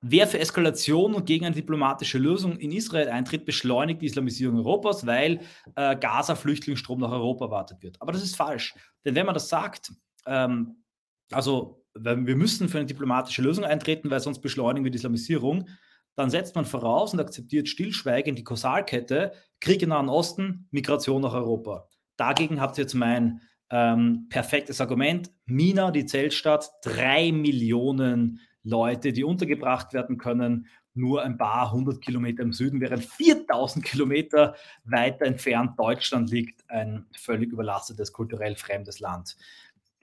[0.00, 5.06] Wer für Eskalation und gegen eine diplomatische Lösung in Israel eintritt, beschleunigt die Islamisierung Europas,
[5.06, 5.40] weil
[5.74, 8.00] äh, Gaza-Flüchtlingsstrom nach Europa erwartet wird.
[8.00, 8.74] Aber das ist falsch.
[9.04, 9.92] Denn wenn man das sagt,
[10.26, 10.84] ähm,
[11.32, 15.68] also wir müssen für eine diplomatische Lösung eintreten, weil sonst beschleunigen wir die Islamisierung,
[16.14, 21.34] dann setzt man voraus und akzeptiert stillschweigend die Kausalkette Krieg im Nahen Osten, Migration nach
[21.34, 21.88] Europa.
[22.16, 25.30] Dagegen habt ihr jetzt mein ähm, perfektes Argument.
[25.46, 32.42] Mina, die Zeltstadt, drei Millionen Leute, die untergebracht werden können, nur ein paar hundert Kilometer
[32.42, 39.36] im Süden, während 4000 Kilometer weiter entfernt Deutschland liegt, ein völlig überlastetes, kulturell fremdes Land.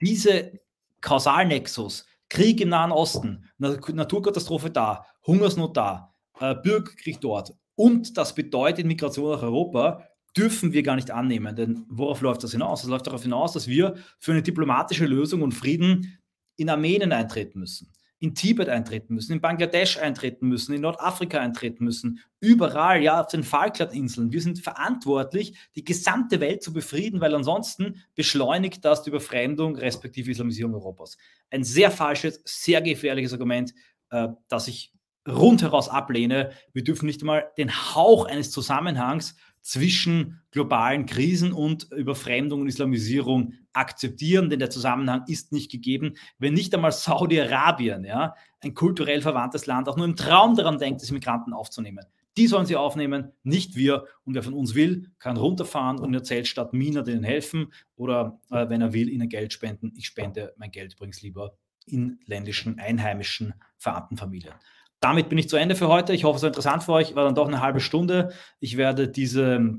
[0.00, 0.58] Diese
[1.00, 8.86] Kausalnexus, Krieg im Nahen Osten, Naturkatastrophe da, Hungersnot da, äh, Bürgerkrieg dort und das bedeutet
[8.86, 10.02] Migration nach Europa,
[10.36, 11.54] dürfen wir gar nicht annehmen.
[11.56, 12.82] Denn worauf läuft das hinaus?
[12.82, 16.18] Das läuft darauf hinaus, dass wir für eine diplomatische Lösung und Frieden
[16.56, 21.84] in Armenien eintreten müssen, in Tibet eintreten müssen, in Bangladesch eintreten müssen, in Nordafrika eintreten
[21.84, 24.32] müssen, überall, ja, auf den Falklandinseln.
[24.32, 30.30] Wir sind verantwortlich, die gesamte Welt zu befrieden, weil ansonsten beschleunigt das die Überfremdung respektive
[30.30, 31.18] Islamisierung Europas.
[31.50, 33.74] Ein sehr falsches, sehr gefährliches Argument,
[34.10, 34.92] äh, das ich
[35.28, 36.52] rundheraus ablehne.
[36.72, 39.34] Wir dürfen nicht einmal den Hauch eines Zusammenhangs
[39.66, 46.14] zwischen globalen Krisen und Überfremdung und Islamisierung akzeptieren, denn der Zusammenhang ist nicht gegeben.
[46.38, 51.02] Wenn nicht einmal Saudi-Arabien, ja, ein kulturell verwandtes Land, auch nur im Traum daran denkt,
[51.02, 52.06] diese Migranten aufzunehmen.
[52.36, 54.04] Die sollen sie aufnehmen, nicht wir.
[54.22, 58.38] Und wer von uns will, kann runterfahren und in der Zeltstadt Mina denen helfen oder
[58.52, 59.92] äh, wenn er will, ihnen Geld spenden.
[59.96, 64.54] Ich spende mein Geld übrigens lieber in ländischen, einheimischen Verwandtenfamilien.
[65.00, 66.14] Damit bin ich zu Ende für heute.
[66.14, 67.14] Ich hoffe, es war interessant für euch.
[67.14, 68.32] War dann doch eine halbe Stunde.
[68.60, 69.78] Ich werde diese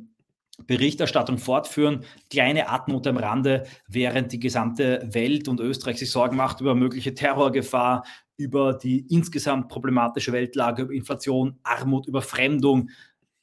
[0.65, 2.03] Berichterstattung fortführen.
[2.29, 7.13] Kleine Atmung am Rande, während die gesamte Welt und Österreich sich Sorgen macht über mögliche
[7.13, 8.03] Terrorgefahr,
[8.37, 12.89] über die insgesamt problematische Weltlage, über Inflation, Armut, Überfremdung,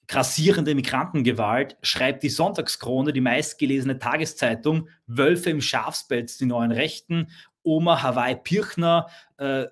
[0.07, 7.29] grassierende Migrantengewalt, schreibt die Sonntagskrone, die meistgelesene Tageszeitung, Wölfe im Schafspelz, die neuen Rechten,
[7.63, 9.09] Oma Hawaii Pirchner,
[9.39, 9.67] äh,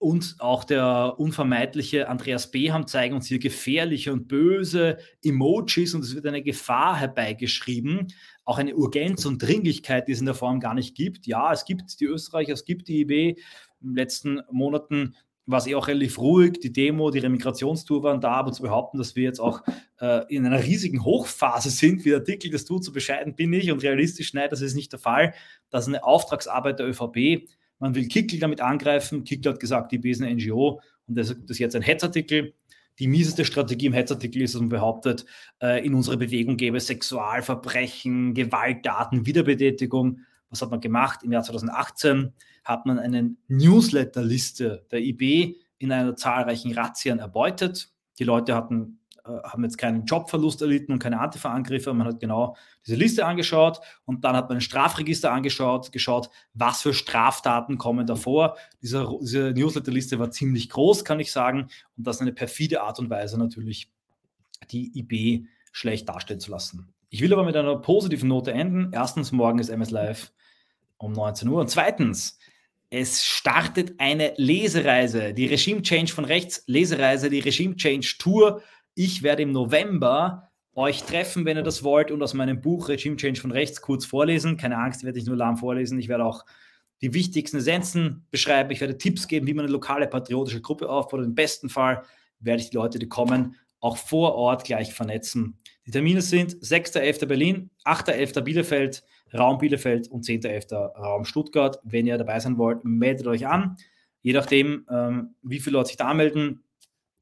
[0.00, 6.14] und auch der unvermeidliche Andreas Beham zeigen uns hier gefährliche und böse Emojis und es
[6.14, 8.08] wird eine Gefahr herbeigeschrieben,
[8.46, 11.26] auch eine Urgenz und Dringlichkeit, die es in der Form gar nicht gibt.
[11.26, 13.38] Ja, es gibt die Österreicher, es gibt die IB.
[13.82, 16.60] In den letzten Monaten war es eh auch relativ ruhig.
[16.60, 19.60] Die Demo, die Remigrationstour waren da, aber zu behaupten, dass wir jetzt auch
[20.00, 23.70] äh, in einer riesigen Hochphase sind, wie der Artikel das tut, so bescheiden bin ich
[23.70, 25.34] und realistisch, nein, das ist nicht der Fall.
[25.68, 27.46] Das ist eine Auftragsarbeit der ÖVP
[27.80, 29.24] man will Kickl damit angreifen.
[29.24, 32.54] Kickl hat gesagt, die B ist eine NGO und das ist jetzt ein Hetzartikel.
[32.98, 35.24] Die mieseste Strategie im Hetzartikel ist, dass man behauptet,
[35.62, 40.20] äh, in unserer Bewegung gäbe es Sexualverbrechen, Gewalttaten, Wiederbetätigung.
[40.50, 41.22] Was hat man gemacht?
[41.22, 42.32] Im Jahr 2018
[42.64, 47.90] hat man eine Newsletterliste der IB in einer zahlreichen Razzien erbeutet.
[48.18, 48.99] Die Leute hatten
[49.44, 51.92] haben jetzt keinen Jobverlust erlitten und keine Antifa-Angriffe.
[51.94, 56.82] Man hat genau diese Liste angeschaut und dann hat man ein Strafregister angeschaut, geschaut, was
[56.82, 58.56] für Straftaten kommen davor.
[58.82, 62.98] Diese, diese Newsletter-Liste war ziemlich groß, kann ich sagen, und das ist eine perfide Art
[62.98, 63.90] und Weise natürlich,
[64.70, 66.92] die IB schlecht darstellen zu lassen.
[67.10, 68.90] Ich will aber mit einer positiven Note enden.
[68.92, 70.32] Erstens, morgen ist MS Live
[70.96, 71.60] um 19 Uhr.
[71.60, 72.38] Und zweitens,
[72.90, 78.62] es startet eine Lesereise, die Regime Change von rechts Lesereise, die Regime Change Tour
[79.02, 83.16] ich werde im November euch treffen, wenn ihr das wollt, und aus meinem Buch Regime
[83.16, 84.58] Change von rechts kurz vorlesen.
[84.58, 85.98] Keine Angst, werde ich nur lahm vorlesen.
[85.98, 86.44] Ich werde auch
[87.00, 88.70] die wichtigsten Essenzen beschreiben.
[88.70, 91.24] Ich werde Tipps geben, wie man eine lokale patriotische Gruppe aufbaut.
[91.24, 92.02] Im besten Fall
[92.40, 95.58] werde ich die Leute, die kommen, auch vor Ort gleich vernetzen.
[95.86, 97.24] Die Termine sind 6.11.
[97.24, 98.42] Berlin, 8.11.
[98.42, 100.74] Bielefeld, Raum Bielefeld und 10.11.
[100.74, 101.80] Raum Stuttgart.
[101.84, 103.76] Wenn ihr dabei sein wollt, meldet euch an.
[104.20, 106.62] Je nachdem, ähm, wie viele Leute sich da anmelden,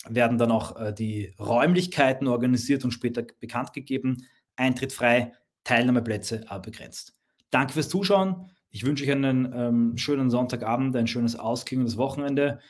[0.06, 4.26] werden dann auch äh, die Räumlichkeiten organisiert und später bekannt gegeben.
[4.56, 5.32] Eintritt frei,
[5.64, 7.14] Teilnahmeplätze aber begrenzt.
[7.50, 8.50] Danke fürs Zuschauen.
[8.70, 12.60] Ich wünsche euch einen ähm, schönen Sonntagabend, ein schönes ausklingendes Wochenende.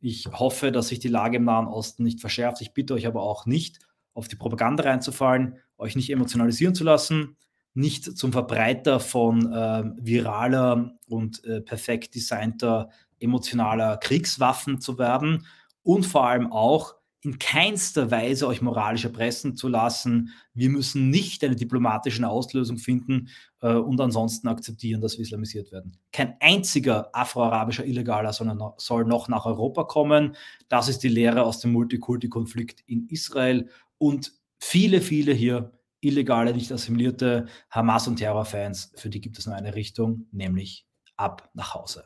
[0.00, 2.60] Ich hoffe, dass sich die Lage im Nahen Osten nicht verschärft.
[2.60, 3.80] Ich bitte euch aber auch nicht,
[4.14, 7.36] auf die Propaganda reinzufallen, euch nicht emotionalisieren zu lassen,
[7.74, 15.46] nicht zum Verbreiter von äh, viraler und äh, perfekt designter emotionaler Kriegswaffen zu werden,
[15.88, 20.34] und vor allem auch in keinster Weise euch moralisch erpressen zu lassen.
[20.52, 23.30] Wir müssen nicht eine diplomatische Auslösung finden
[23.62, 25.96] äh, und ansonsten akzeptieren, dass wir islamisiert werden.
[26.12, 30.36] Kein einziger afroarabischer Illegaler noch, soll noch nach Europa kommen.
[30.68, 36.70] Das ist die Lehre aus dem Multikulti-Konflikt in Israel und viele, viele hier illegale, nicht
[36.70, 42.04] assimilierte Hamas- und Terrorfans, für die gibt es nur eine Richtung, nämlich ab nach Hause.